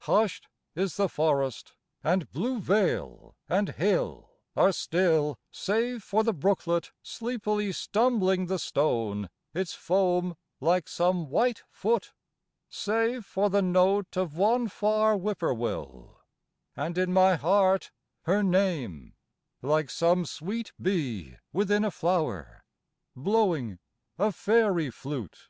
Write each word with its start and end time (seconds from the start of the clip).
Hushed 0.00 0.48
is 0.74 0.98
the 0.98 1.08
forest; 1.08 1.72
and 2.04 2.30
blue 2.30 2.58
vale 2.60 3.34
and 3.48 3.70
hill 3.70 4.28
Are 4.54 4.70
still, 4.70 5.38
save 5.50 6.02
for 6.02 6.22
the 6.22 6.34
brooklet, 6.34 6.92
sleepily 7.02 7.72
Stumbling 7.72 8.48
the 8.48 8.58
stone, 8.58 9.30
its 9.54 9.72
foam 9.72 10.36
like 10.60 10.88
some 10.88 11.30
white 11.30 11.62
foot: 11.70 12.12
Save 12.68 13.24
for 13.24 13.48
the 13.48 13.62
note 13.62 14.14
of 14.14 14.36
one 14.36 14.68
far 14.68 15.16
whippoorwill, 15.16 16.20
And 16.76 16.98
in 16.98 17.10
my 17.10 17.36
heart 17.36 17.90
her 18.24 18.42
name, 18.42 19.14
like 19.62 19.88
some 19.88 20.26
sweet 20.26 20.72
bee 20.78 21.36
Within 21.50 21.82
a 21.82 21.90
flow'r, 21.90 22.62
blowing 23.16 23.78
a 24.18 24.32
fairy 24.32 24.90
flute. 24.90 25.48